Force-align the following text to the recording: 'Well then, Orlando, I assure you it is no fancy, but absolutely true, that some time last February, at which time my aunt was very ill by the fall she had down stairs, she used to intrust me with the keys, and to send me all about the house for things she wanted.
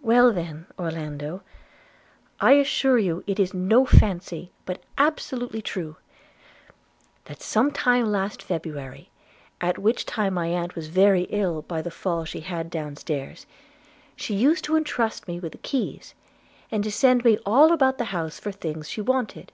'Well 0.00 0.32
then, 0.32 0.64
Orlando, 0.78 1.42
I 2.40 2.52
assure 2.52 2.96
you 2.98 3.22
it 3.26 3.38
is 3.38 3.52
no 3.52 3.84
fancy, 3.84 4.52
but 4.64 4.82
absolutely 4.96 5.60
true, 5.60 5.96
that 7.26 7.42
some 7.42 7.70
time 7.70 8.06
last 8.10 8.42
February, 8.42 9.10
at 9.60 9.76
which 9.78 10.06
time 10.06 10.32
my 10.32 10.46
aunt 10.46 10.74
was 10.74 10.86
very 10.88 11.24
ill 11.24 11.60
by 11.60 11.82
the 11.82 11.90
fall 11.90 12.24
she 12.24 12.40
had 12.40 12.70
down 12.70 12.96
stairs, 12.96 13.44
she 14.16 14.34
used 14.34 14.64
to 14.64 14.76
intrust 14.76 15.28
me 15.28 15.38
with 15.38 15.52
the 15.52 15.58
keys, 15.58 16.14
and 16.70 16.82
to 16.82 16.90
send 16.90 17.22
me 17.22 17.36
all 17.44 17.70
about 17.70 17.98
the 17.98 18.04
house 18.16 18.38
for 18.40 18.50
things 18.50 18.88
she 18.88 19.02
wanted. 19.02 19.52